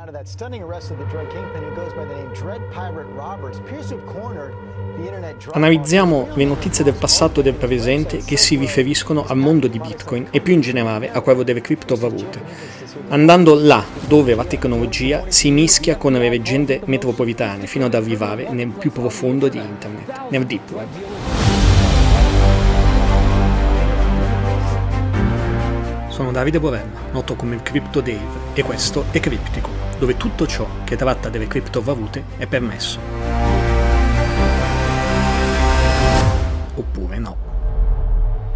[0.00, 2.60] Out of that stunning arrest of the drug kingpin who goes by the name Dread
[2.70, 4.54] Pirate Roberts appears to have cornered
[5.52, 10.28] Analizziamo le notizie del passato e del presente che si riferiscono al mondo di Bitcoin
[10.30, 12.40] e più in generale a quello delle criptovalute,
[13.08, 18.68] andando là dove la tecnologia si mischia con le leggende metropolitane fino ad arrivare nel
[18.68, 20.88] più profondo di Internet, nel Deep Web.
[26.08, 30.66] Sono Davide Borella, noto come il Crypto Dave, e questo è Criptico, dove tutto ciò
[30.84, 33.37] che tratta delle criptovalute è permesso.